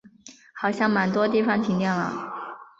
[0.55, 2.11] 好像蛮多地方停电了